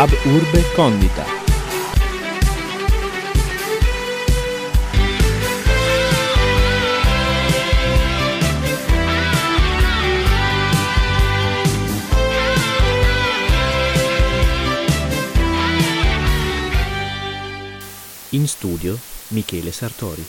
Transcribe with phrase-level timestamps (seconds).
[0.00, 1.24] Ab Urbe Condita.
[18.30, 18.98] In studio
[19.28, 20.24] Michele Sartori.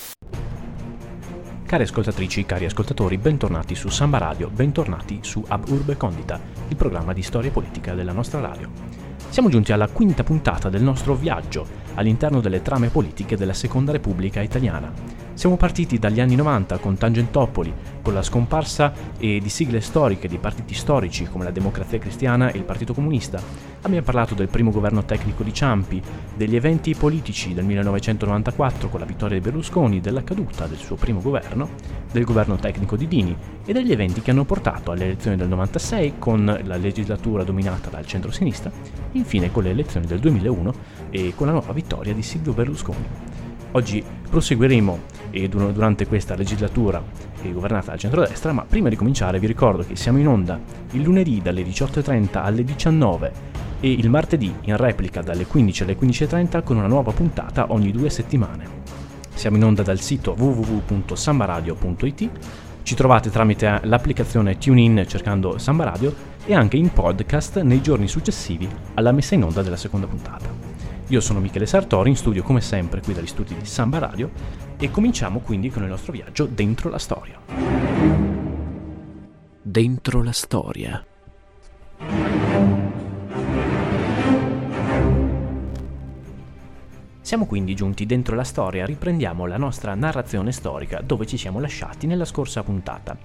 [1.65, 7.13] Cari ascoltatrici, cari ascoltatori, bentornati su Samba Radio, bentornati su Ab Urbe Condita, il programma
[7.13, 8.90] di storia politica della nostra radio.
[9.31, 14.41] Siamo giunti alla quinta puntata del nostro viaggio all'interno delle trame politiche della Seconda Repubblica
[14.41, 15.19] Italiana.
[15.33, 20.73] Siamo partiti dagli anni 90 con Tangentopoli, con la scomparsa di sigle storiche di partiti
[20.73, 23.41] storici come la Democrazia Cristiana e il Partito Comunista.
[23.82, 26.01] Abbiamo parlato del primo governo tecnico di Ciampi,
[26.35, 31.21] degli eventi politici del 1994 con la vittoria di Berlusconi, della caduta del suo primo
[31.21, 31.69] governo,
[32.11, 33.35] del governo tecnico di Dini
[33.66, 38.05] e degli eventi che hanno portato alle elezioni del 96 con la legislatura dominata dal
[38.05, 38.71] centro-sinistra
[39.13, 40.73] infine con le elezioni del 2001
[41.09, 43.05] e con la nuova vittoria di Silvio Berlusconi.
[43.73, 44.99] Oggi proseguiremo
[45.49, 47.01] durante questa legislatura
[47.51, 50.59] governata dal centrodestra, ma prima di cominciare vi ricordo che siamo in onda
[50.91, 53.31] il lunedì dalle 18.30 alle 19
[53.79, 58.09] e il martedì in replica dalle 15 alle 15.30 con una nuova puntata ogni due
[58.09, 58.79] settimane.
[59.33, 62.29] Siamo in onda dal sito www.sambaradio.it,
[62.83, 66.13] ci trovate tramite l'applicazione TuneIn cercando Samba Radio
[66.45, 70.60] e anche in podcast nei giorni successivi alla messa in onda della seconda puntata.
[71.11, 74.31] Io sono Michele Sartori, in studio come sempre qui dagli studi di Samba Radio
[74.77, 77.37] e cominciamo quindi con il nostro viaggio dentro la storia.
[79.61, 81.05] Dentro la storia.
[87.19, 92.07] Siamo quindi giunti dentro la storia, riprendiamo la nostra narrazione storica dove ci siamo lasciati
[92.07, 93.17] nella scorsa puntata.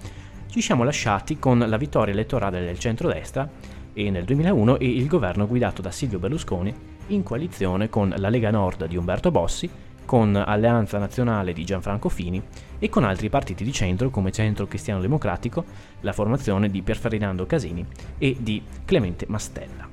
[0.49, 3.49] Ci siamo lasciati con la vittoria elettorale del centrodestra
[3.93, 8.51] e nel 2001 e il governo guidato da Silvio Berlusconi in coalizione con la Lega
[8.51, 9.69] Nord di Umberto Bossi,
[10.05, 12.41] con Alleanza Nazionale di Gianfranco Fini
[12.79, 15.65] e con altri partiti di centro come Centro Cristiano Democratico,
[16.01, 17.85] la formazione di Pier Ferdinando Casini
[18.17, 19.87] e di Clemente Mastella.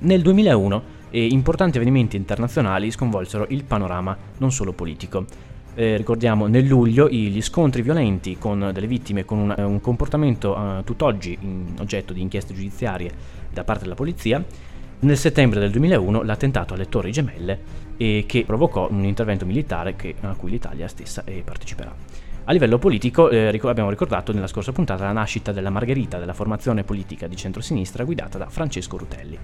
[0.00, 5.24] Nel 2001 eh, importanti avvenimenti internazionali sconvolsero il panorama non solo politico.
[5.74, 10.84] Eh, ricordiamo nel luglio gli scontri violenti con delle vittime con un, un comportamento eh,
[10.84, 11.38] tutt'oggi
[11.78, 13.12] oggetto di inchieste giudiziarie
[13.50, 14.44] da parte della polizia
[15.00, 17.58] nel settembre del 2001 l'attentato alle Torri Gemelle
[17.96, 21.94] eh, che provocò un intervento militare che, a cui l'Italia stessa eh, parteciperà.
[22.44, 26.84] A livello politico eh, abbiamo ricordato nella scorsa puntata la nascita della Margherita, della formazione
[26.84, 29.38] politica di centrosinistra guidata da Francesco Rutelli.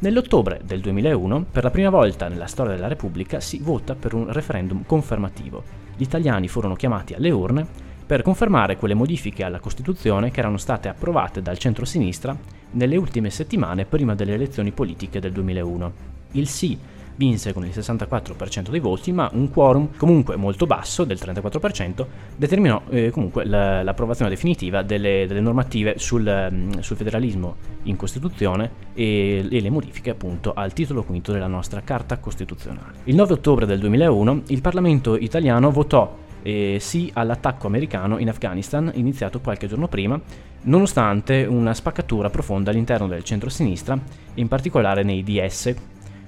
[0.00, 4.32] Nell'ottobre del 2001, per la prima volta nella storia della Repubblica, si vota per un
[4.32, 5.62] referendum confermativo.
[5.96, 7.66] Gli italiani furono chiamati alle urne
[8.06, 12.36] per confermare quelle modifiche alla Costituzione che erano state approvate dal centro-sinistra
[12.72, 15.92] nelle ultime settimane prima delle elezioni politiche del 2001.
[16.32, 16.78] Il sì
[17.20, 22.80] vinse con il 64% dei voti, ma un quorum comunque molto basso, del 34%, determinò
[22.88, 29.46] eh, comunque la, l'approvazione definitiva delle, delle normative sul, mm, sul, federalismo in Costituzione e,
[29.50, 33.00] e, le modifiche appunto al titolo quinto della nostra Carta Costituzionale.
[33.04, 38.90] Il 9 ottobre del 2001 il Parlamento italiano votò eh, sì all'attacco americano in Afghanistan
[38.94, 40.20] iniziato qualche giorno prima,
[40.62, 43.98] nonostante una spaccatura profonda all'interno del centro-sinistra,
[44.34, 45.74] in particolare nei DS,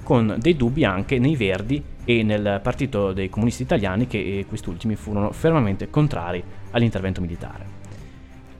[0.02, 4.96] con dei dubbi anche nei Verdi e nel Partito dei Comunisti Italiani che eh, quest'ultimi
[4.96, 6.42] furono fermamente contrari
[6.72, 7.80] all'intervento militare.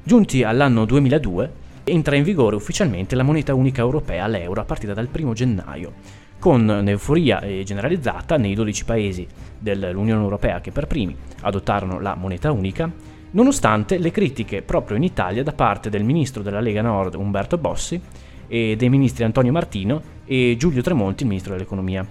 [0.05, 1.53] Giunti all'anno 2002,
[1.85, 5.93] entra in vigore ufficialmente la moneta unica europea, l'euro, a partire dal 1 gennaio,
[6.43, 9.25] con un'euforia generalizzata nei 12 paesi
[9.57, 12.91] dell'Unione Europea che per primi adottarono la moneta unica,
[13.31, 18.01] nonostante le critiche proprio in Italia da parte del ministro della Lega Nord Umberto Bossi
[18.49, 22.05] e dei ministri Antonio Martino e Giulio Tremonti, il ministro dell'economia.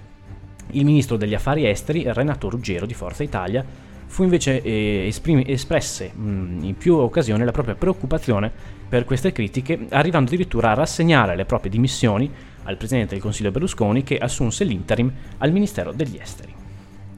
[0.70, 3.62] Il ministro degli affari esteri, Renato Ruggero di Forza Italia,
[4.06, 8.50] fu invece eh, esprime, espresse mh, in più occasioni la propria preoccupazione
[8.88, 12.30] per queste critiche, arrivando addirittura a rassegnare le proprie dimissioni
[12.64, 16.54] al presidente del Consiglio Berlusconi che assunse l'interim al Ministero degli Esteri.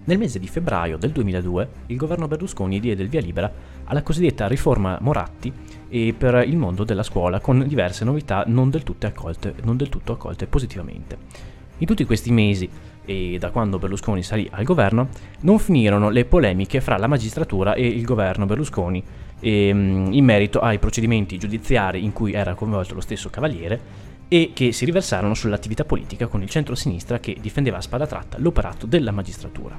[0.07, 3.51] Nel mese di febbraio del 2002 il governo Berlusconi diede il via libera
[3.85, 5.51] alla cosiddetta riforma Moratti
[6.17, 10.47] per il mondo della scuola con diverse novità non del, accolte, non del tutto accolte
[10.47, 11.17] positivamente.
[11.79, 12.69] In tutti questi mesi
[13.07, 15.09] e da quando Berlusconi salì al governo
[15.41, 19.03] non finirono le polemiche fra la magistratura e il governo Berlusconi
[19.41, 24.73] ehm, in merito ai procedimenti giudiziari in cui era coinvolto lo stesso Cavaliere e che
[24.73, 29.79] si riversarono sull'attività politica con il centro-sinistra che difendeva a spada tratta l'operato della magistratura.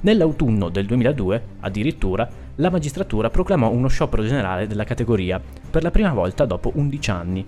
[0.00, 6.12] Nell'autunno del 2002, addirittura, la magistratura proclamò uno sciopero generale della categoria, per la prima
[6.12, 7.46] volta dopo 11 anni,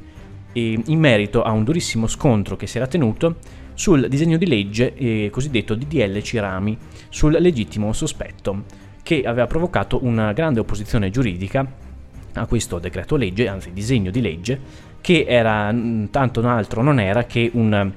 [0.52, 3.38] in merito a un durissimo scontro che si era tenuto
[3.75, 6.78] sul disegno di legge eh, cosiddetto DDL Cirami
[7.08, 8.62] sul legittimo sospetto,
[9.02, 11.66] che aveva provocato una grande opposizione giuridica
[12.40, 14.60] a questo decreto legge, anzi disegno di legge,
[15.06, 15.73] che era
[16.11, 17.93] tanto altro non era che un,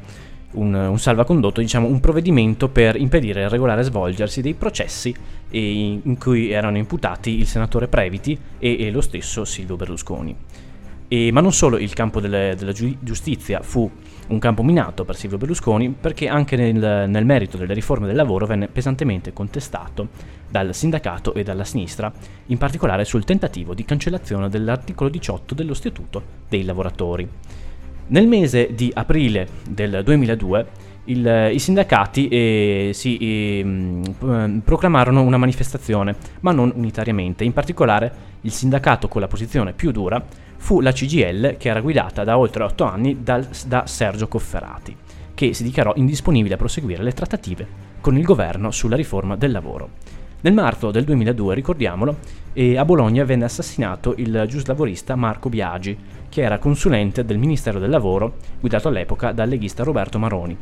[0.51, 5.11] un, un salvacondotto, diciamo un provvedimento per impedire il regolare svolgersi dei processi
[5.49, 10.35] in cui erano imputati il senatore Previti e, e lo stesso Silvio Berlusconi.
[11.11, 13.89] E, ma non solo il campo delle, della giustizia fu
[14.27, 18.45] un campo minato per Silvio Berlusconi, perché anche nel, nel, merito delle riforme del lavoro
[18.45, 20.09] venne pesantemente contestato
[20.47, 22.13] dal sindacato e dalla sinistra,
[22.45, 27.27] in particolare sul tentativo di cancellazione dell'articolo 18 dello Statuto dei lavoratori.
[28.09, 30.67] Nel mese di aprile del 2002
[31.05, 37.43] il, i sindacati eh, si eh, proclamarono una manifestazione, ma non unitariamente.
[37.43, 40.23] In particolare il sindacato con la posizione più dura
[40.57, 44.95] fu la CGL che era guidata da oltre 8 anni dal, da Sergio Cofferati,
[45.33, 49.89] che si dichiarò indisponibile a proseguire le trattative con il governo sulla riforma del lavoro.
[50.41, 52.17] Nel marzo del 2002, ricordiamolo,
[52.53, 55.97] eh, a Bologna venne assassinato il giuslavorista Marco Biagi,
[56.29, 60.57] che era consulente del Ministero del Lavoro, guidato all'epoca dal leghista Roberto Maroni.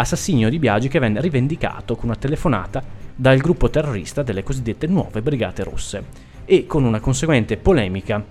[0.00, 2.82] Assassinio di Biagi che venne rivendicato con una telefonata
[3.14, 6.04] dal gruppo terrorista delle cosiddette Nuove Brigate Rosse
[6.46, 8.24] e con una conseguente polemica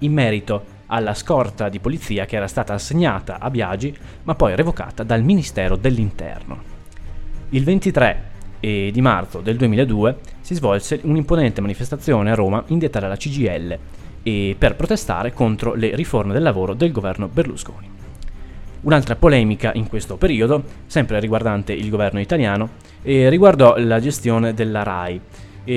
[0.00, 5.02] in merito alla scorta di polizia che era stata assegnata a Biagi ma poi revocata
[5.02, 6.62] dal Ministero dell'Interno.
[7.48, 8.28] Il 23
[8.60, 13.78] di marzo del 2002 si svolse un'imponente manifestazione a Roma indetta dalla CGL
[14.22, 17.88] per protestare contro le riforme del lavoro del governo Berlusconi.
[18.82, 22.70] Un'altra polemica in questo periodo, sempre riguardante il governo italiano,
[23.02, 25.20] riguardò la gestione della RAI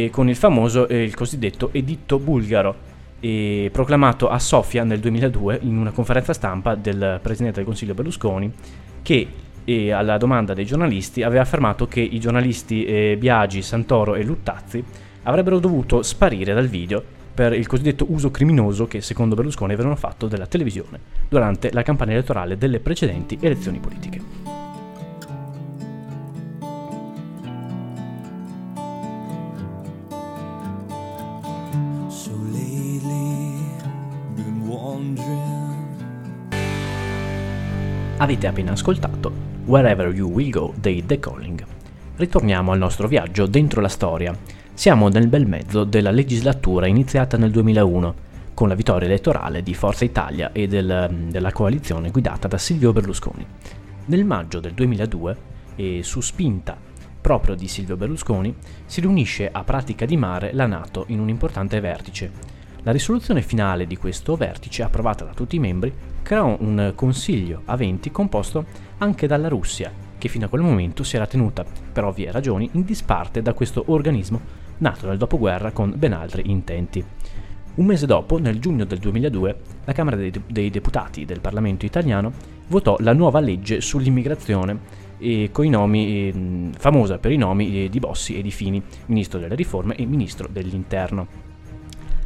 [0.09, 5.77] con il famoso e il cosiddetto editto bulgaro, e proclamato a Sofia nel 2002 in
[5.77, 8.51] una conferenza stampa del Presidente del Consiglio Berlusconi
[9.01, 9.27] che
[9.65, 14.83] e alla domanda dei giornalisti aveva affermato che i giornalisti eh, Biagi, Santoro e Luttazzi
[15.23, 17.01] avrebbero dovuto sparire dal video
[17.33, 22.13] per il cosiddetto uso criminoso che secondo Berlusconi avevano fatto della televisione durante la campagna
[22.13, 24.51] elettorale delle precedenti elezioni politiche.
[38.17, 39.31] Avete appena ascoltato
[39.65, 41.65] Wherever You Will Go dei The Calling.
[42.15, 44.33] Ritorniamo al nostro viaggio dentro la storia.
[44.75, 48.15] Siamo nel bel mezzo della legislatura iniziata nel 2001,
[48.55, 53.45] con la vittoria elettorale di Forza Italia e del, della coalizione guidata da Silvio Berlusconi.
[54.05, 55.37] Nel maggio del 2002,
[55.75, 56.75] e su spinta
[57.21, 58.53] proprio di Silvio Berlusconi,
[58.85, 63.87] si riunisce a Pratica di Mare la Nato in un importante vertice la risoluzione finale
[63.87, 68.65] di questo vertice, approvata da tutti i membri, creò un consiglio a 20 composto
[68.97, 72.83] anche dalla Russia, che fino a quel momento si era tenuta, per ovvie ragioni, in
[72.83, 77.03] disparte da questo organismo nato nel dopoguerra con ben altri intenti.
[77.75, 79.55] Un mese dopo, nel giugno del 2002,
[79.85, 82.31] la Camera dei, Deputati del Parlamento italiano
[82.67, 87.99] votò la nuova legge sull'immigrazione e coi nomi, eh, famosa per i nomi eh, di
[87.99, 91.27] Bossi e di Fini, Ministro delle Riforme e Ministro dell'Interno.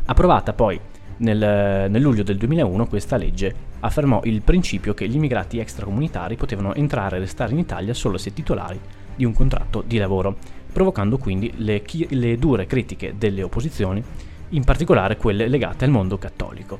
[0.05, 0.79] Approvata poi
[1.17, 6.73] nel, nel, luglio del 2001 questa legge affermò il principio che gli immigrati extracomunitari potevano
[6.73, 8.79] entrare e restare in Italia solo se titolari
[9.15, 10.37] di un contratto di lavoro,
[10.77, 14.03] provocando quindi le, le dure critiche delle opposizioni,
[14.49, 16.77] in particolare quelle legate al mondo cattolico.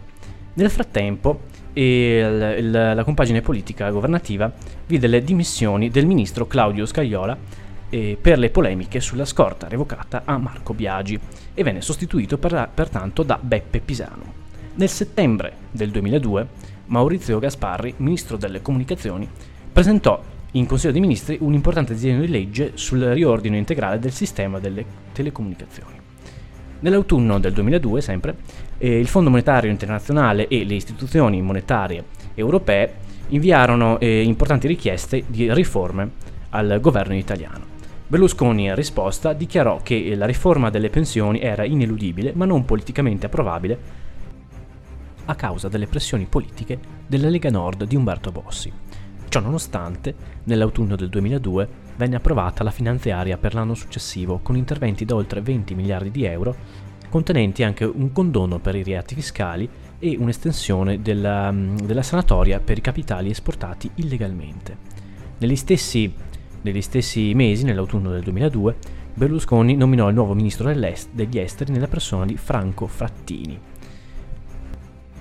[0.54, 1.40] Nel frattempo,
[1.74, 1.84] il,
[2.60, 4.54] il, la compagine politica governativa
[4.86, 7.36] vide le dimissioni del ministro Claudio Scagliola
[7.90, 11.20] eh, per le polemiche sulla scorta revocata a Marco Biagi
[11.56, 14.32] e venne sostituito per, pertanto da Beppe Pisano.
[14.76, 16.48] Nel settembre del 2002
[16.86, 19.28] Maurizio Gasparri, ministro delle comunicazioni,
[19.74, 24.60] presentò in Consiglio dei Ministri un importante disegno di legge sul riordino integrale del sistema
[24.60, 25.96] delle telecomunicazioni.
[26.80, 28.36] Nell'autunno del 2002, sempre,
[28.78, 32.04] eh, il Fondo Monetario Internazionale e le istituzioni monetarie
[32.36, 36.12] europee inviarono eh, importanti richieste di riforme
[36.50, 37.76] al governo italiano.
[38.08, 44.06] Berlusconi in risposta dichiarò che la riforma delle pensioni era ineludibile ma non politicamente approvabile
[45.26, 48.87] a causa delle pressioni politiche della Lega Nord di Umberto Bossi.
[49.30, 51.68] Ciò nonostante, nell'autunno del 2002
[51.98, 56.56] venne approvata la finanziaria per l'anno successivo con interventi da oltre 20 miliardi di euro,
[57.10, 59.70] contenenti anche un condono per i reati fiscali
[60.00, 64.96] e un'estensione della, della sanatoria per i capitali esportati illegalmente.
[65.40, 66.14] Negli stessi
[66.68, 68.76] negli stessi mesi, nell'autunno del 2002,
[69.14, 73.58] Berlusconi nominò il nuovo ministro degli esteri nella persona di Franco Frattini.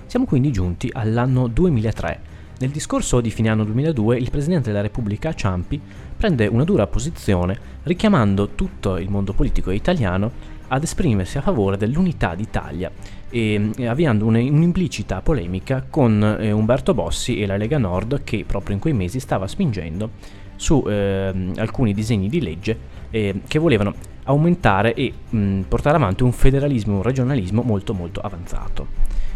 [0.05, 2.21] Siamo quindi giunti all'anno 2003,
[2.59, 5.79] Nel discorso di fine anno 2002 il Presidente della Repubblica Ciampi
[6.17, 12.33] prende una dura posizione richiamando tutto il mondo politico italiano ad esprimersi a favore dell'unità
[12.33, 12.91] d'Italia
[13.29, 18.81] e, avviando un'implicita polemica con eh, Umberto Bossi e la Lega Nord che proprio in
[18.81, 20.09] quei mesi stava spingendo
[20.55, 22.77] su eh, alcuni disegni di legge
[23.11, 28.87] eh, che volevano aumentare e mh, portare avanti un federalismo, un regionalismo molto molto avanzato.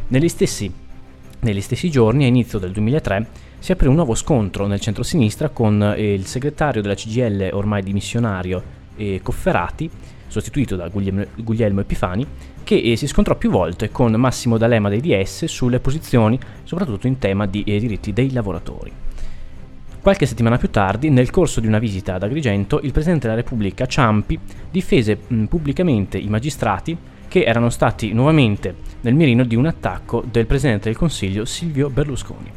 [0.07, 0.73] Negli stessi,
[1.41, 3.27] negli stessi giorni, a inizio del 2003,
[3.59, 8.79] si aprì un nuovo scontro nel centro-sinistra con eh, il segretario della CGL ormai dimissionario
[9.23, 9.89] Cofferati,
[10.27, 12.25] sostituito da Guglielmo Epifani,
[12.63, 17.17] che eh, si scontrò più volte con Massimo D'Alema dei DS sulle posizioni, soprattutto in
[17.17, 18.91] tema di eh, diritti dei lavoratori.
[20.01, 23.85] Qualche settimana più tardi, nel corso di una visita ad Agrigento, il Presidente della Repubblica
[23.85, 24.39] Ciampi
[24.71, 26.97] difese pubblicamente i magistrati
[27.31, 32.51] che erano stati nuovamente nel mirino di un attacco del Presidente del Consiglio Silvio Berlusconi.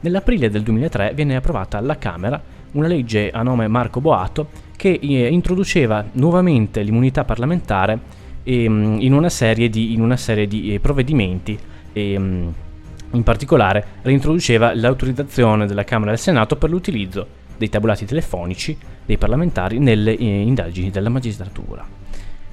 [0.00, 2.38] Nell'aprile del 2003 viene approvata alla Camera
[2.72, 7.98] una legge a nome Marco Boato che eh, introduceva nuovamente l'immunità parlamentare
[8.42, 11.58] eh, in, una serie di, una serie di eh, provvedimenti.
[11.94, 18.76] Eh, in particolare reintroduceva l'autorizzazione della Camera e del Senato per l'utilizzo dei tabulati telefonici
[19.06, 21.97] dei parlamentari nelle eh, indagini della magistratura.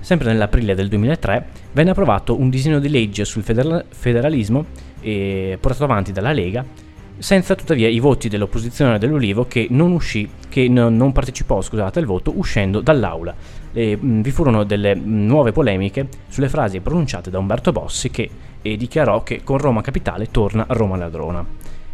[0.05, 4.65] Sempre nell'aprile del 2003 venne approvato un disegno di legge sul federalismo
[5.01, 6.63] eh, portato avanti dalla Lega,
[7.17, 12.05] senza tuttavia i voti dell'opposizione dell'Ulivo che non, uscì, che n- non partecipò scusate, al
[12.05, 13.33] voto uscendo dall'aula.
[13.74, 18.29] E, mh, vi furono delle mh, nuove polemiche sulle frasi pronunciate da Umberto Bossi che
[18.62, 21.43] dichiarò che con Roma Capitale torna Roma ladrona.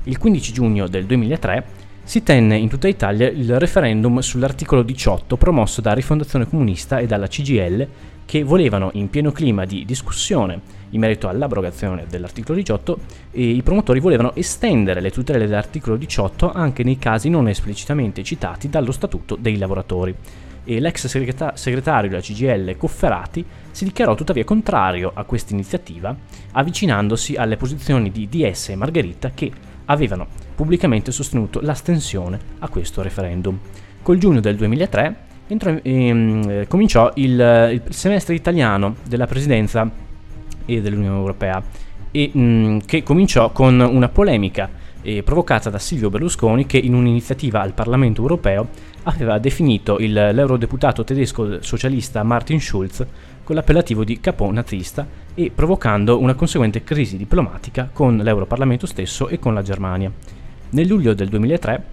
[0.03, 1.65] Il 15 giugno del 2003
[2.03, 7.27] si tenne in tutta Italia il referendum sull'articolo 18 promosso da Rifondazione Comunista e dalla
[7.27, 7.87] CGL
[8.25, 10.59] che volevano in pieno clima di discussione
[10.91, 12.99] in merito all'abrogazione dell'articolo 18
[13.31, 18.69] e i promotori volevano estendere le tutele dell'articolo 18 anche nei casi non esplicitamente citati
[18.69, 20.15] dallo Statuto dei lavoratori.
[20.63, 26.15] E l'ex segretario della CGL Cofferati si dichiarò tuttavia contrario a questa iniziativa,
[26.51, 29.51] avvicinandosi alle posizioni di DS e Margherita che
[29.91, 33.57] avevano pubblicamente sostenuto l'astensione a questo referendum.
[34.01, 35.15] Col giugno del 2003
[35.47, 39.89] entrò, ehm, cominciò il, il, semestre italiano della presidenza
[40.65, 41.61] e dell'Unione Europea,
[42.11, 44.69] e, mh, che cominciò con una polemica
[45.01, 48.67] eh, provocata da Silvio Berlusconi che in un'iniziativa al Parlamento europeo
[49.03, 53.05] aveva definito il, l'eurodeputato tedesco socialista Martin Schulz
[53.51, 55.05] con l'appellativo di capo nazista
[55.35, 60.09] e provocando una conseguente crisi diplomatica con l'Europarlamento stesso e con la Germania.
[60.69, 61.83] Nel luglio del 2003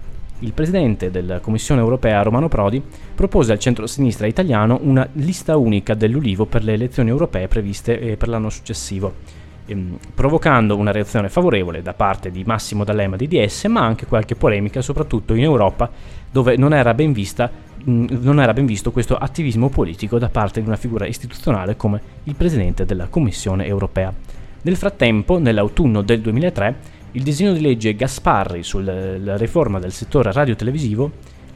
[0.40, 2.80] il presidente della Commissione europea Romano Prodi
[3.12, 8.28] propose al centro-sinistra italiano una lista unica dell'Ulivo per le elezioni europee previste eh, per
[8.28, 9.14] l'anno successivo
[9.66, 14.36] ehm, provocando una reazione favorevole da parte di Massimo D'Alema di DS, ma anche qualche
[14.36, 15.90] polemica, soprattutto in Europa,
[16.30, 17.50] dove non era ben, vista,
[17.88, 22.34] non era ben visto questo attivismo politico da parte di una figura istituzionale come il
[22.34, 24.12] presidente della Commissione europea.
[24.62, 26.76] Nel frattempo, nell'autunno del 2003,
[27.12, 31.10] il disegno di legge Gasparri sulla riforma del settore radiotelevisivo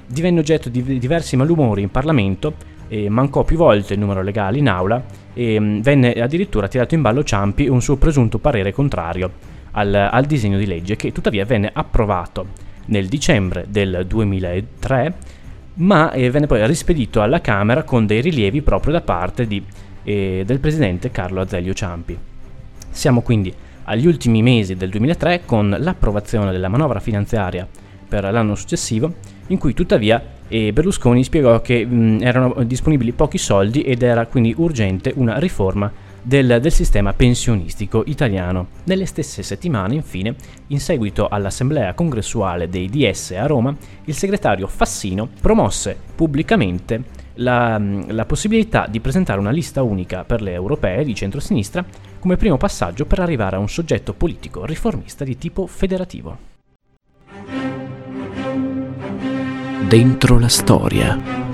[0.06, 2.70] divenne oggetto di diversi malumori in Parlamento
[3.08, 7.24] mancò più volte il numero legale in aula e mh, venne addirittura tirato in ballo
[7.24, 9.30] Ciampi un suo presunto parere contrario
[9.72, 12.48] al, al disegno di legge che tuttavia venne approvato
[12.86, 15.14] nel dicembre del 2003
[15.74, 19.62] ma eh, venne poi rispedito alla Camera con dei rilievi proprio da parte di,
[20.04, 22.16] eh, del presidente Carlo Azeglio Ciampi.
[22.90, 23.52] Siamo quindi
[23.84, 27.66] agli ultimi mesi del 2003 con l'approvazione della manovra finanziaria
[28.08, 29.14] per l'anno successivo,
[29.48, 34.54] in cui tuttavia e Berlusconi spiegò che mh, erano disponibili pochi soldi ed era quindi
[34.54, 35.90] urgente una riforma
[36.22, 38.68] del, del, sistema pensionistico italiano.
[38.84, 40.34] Nelle stesse settimane, infine,
[40.68, 43.74] in seguito all'assemblea congressuale dei DS a Roma,
[44.04, 50.52] il segretario Fassino promosse pubblicamente la, la possibilità di presentare una lista unica per le
[50.52, 51.84] europee di centrosinistra
[52.18, 56.50] come primo passaggio per arrivare a un soggetto politico riformista di tipo federativo.
[59.92, 61.51] dentro la storia.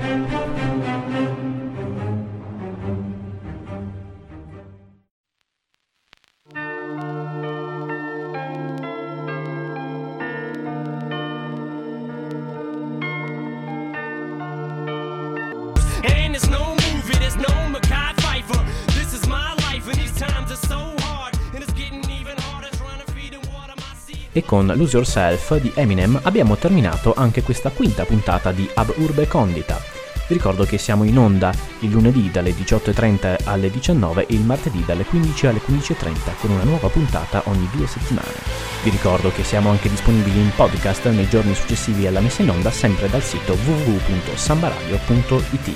[24.31, 29.27] E con Lose Yourself di Eminem abbiamo terminato anche questa quinta puntata di Ab Urbe
[29.27, 29.97] Condita.
[30.29, 34.83] Vi ricordo che siamo in onda il lunedì dalle 18.30 alle 19 e il martedì
[34.85, 38.35] dalle 15 alle 15.30 con una nuova puntata ogni due settimane.
[38.83, 42.69] Vi ricordo che siamo anche disponibili in podcast nei giorni successivi alla messa in onda
[42.69, 45.75] sempre dal sito www.sambaradio.it.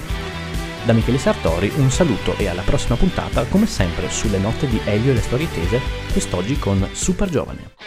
[0.85, 5.09] Da Michele Sartori un saluto e alla prossima puntata come sempre sulle notte di Elio
[5.11, 5.81] e le storie tese,
[6.11, 7.82] quest'oggi con Super Giovane.